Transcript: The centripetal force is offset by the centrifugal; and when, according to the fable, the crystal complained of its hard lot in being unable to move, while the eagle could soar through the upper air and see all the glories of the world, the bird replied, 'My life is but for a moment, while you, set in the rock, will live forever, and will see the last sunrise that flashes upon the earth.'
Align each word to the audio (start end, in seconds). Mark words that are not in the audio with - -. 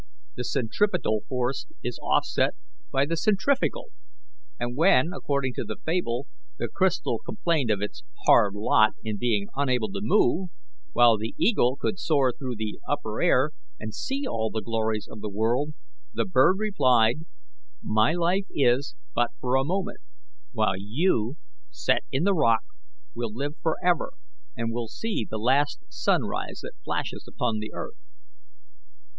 The 0.35 0.43
centripetal 0.43 1.21
force 1.29 1.67
is 1.83 1.99
offset 1.99 2.55
by 2.91 3.05
the 3.05 3.15
centrifugal; 3.15 3.89
and 4.59 4.75
when, 4.75 5.11
according 5.13 5.53
to 5.57 5.63
the 5.63 5.77
fable, 5.85 6.25
the 6.57 6.67
crystal 6.69 7.19
complained 7.19 7.69
of 7.69 7.83
its 7.83 8.01
hard 8.25 8.55
lot 8.55 8.93
in 9.03 9.17
being 9.17 9.49
unable 9.55 9.89
to 9.89 9.99
move, 10.01 10.49
while 10.93 11.19
the 11.19 11.35
eagle 11.37 11.75
could 11.75 11.99
soar 11.99 12.33
through 12.35 12.55
the 12.55 12.79
upper 12.89 13.21
air 13.21 13.51
and 13.79 13.93
see 13.93 14.25
all 14.27 14.49
the 14.49 14.63
glories 14.63 15.07
of 15.07 15.21
the 15.21 15.29
world, 15.29 15.75
the 16.11 16.25
bird 16.25 16.55
replied, 16.57 17.17
'My 17.83 18.13
life 18.13 18.47
is 18.49 18.95
but 19.13 19.29
for 19.39 19.55
a 19.55 19.63
moment, 19.63 19.99
while 20.51 20.73
you, 20.79 21.37
set 21.69 22.01
in 22.11 22.23
the 22.23 22.33
rock, 22.33 22.63
will 23.13 23.29
live 23.31 23.53
forever, 23.61 24.13
and 24.57 24.73
will 24.73 24.87
see 24.87 25.27
the 25.29 25.37
last 25.37 25.79
sunrise 25.89 26.61
that 26.63 26.73
flashes 26.83 27.27
upon 27.27 27.59
the 27.59 27.71
earth.' 27.71 28.01